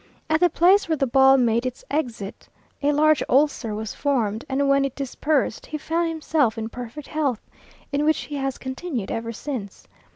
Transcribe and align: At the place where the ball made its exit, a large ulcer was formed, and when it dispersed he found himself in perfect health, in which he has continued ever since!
At 0.31 0.39
the 0.39 0.49
place 0.49 0.89
where 0.89 0.95
the 0.95 1.05
ball 1.05 1.37
made 1.37 1.63
its 1.63 1.85
exit, 1.91 2.49
a 2.81 2.91
large 2.91 3.21
ulcer 3.29 3.75
was 3.75 3.93
formed, 3.93 4.43
and 4.49 4.67
when 4.67 4.83
it 4.83 4.95
dispersed 4.95 5.67
he 5.67 5.77
found 5.77 6.09
himself 6.09 6.57
in 6.57 6.69
perfect 6.69 7.07
health, 7.09 7.45
in 7.91 8.03
which 8.03 8.21
he 8.21 8.37
has 8.37 8.57
continued 8.57 9.11
ever 9.11 9.31
since! 9.31 9.87